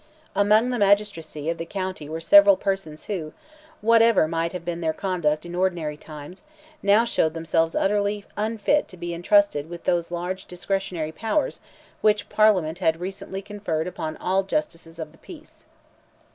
Among 0.35 0.69
the 0.69 0.79
magistracy 0.79 1.47
of 1.51 1.59
the 1.59 1.65
county 1.67 2.09
were 2.09 2.19
several 2.19 2.57
persons 2.57 3.05
who, 3.05 3.33
whatever 3.81 4.27
might 4.27 4.51
have 4.51 4.65
been 4.65 4.81
their 4.81 4.93
conduct 4.93 5.45
in 5.45 5.53
ordinary 5.53 5.95
times, 5.95 6.41
now 6.81 7.05
showed 7.05 7.35
themselves 7.35 7.75
utterly 7.75 8.25
unfit 8.35 8.87
to 8.87 8.97
be 8.97 9.13
entrusted 9.13 9.69
with 9.69 9.83
those 9.83 10.09
large 10.09 10.45
discretionary 10.45 11.11
powers 11.11 11.59
which 12.01 12.29
Parliament 12.29 12.79
had 12.79 12.99
recently 12.99 13.43
conferred 13.43 13.85
upon 13.85 14.17
all 14.17 14.41
justices 14.41 14.97
of 14.97 15.11
the 15.11 15.19
peace. 15.19 15.67